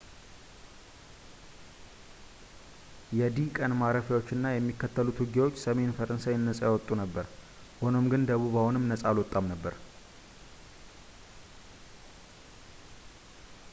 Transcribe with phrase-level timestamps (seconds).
[3.17, 7.25] የዲ-ቀን ማረፊያዎች እና የሚከተሉት ውጊያዎች ሰሜን ፈረንሳይን ነፃ ያወጡ ነበር፣
[7.83, 9.75] ሆኖም ግን ደቡብ አሁንም ነፃ አልወጣም ነበር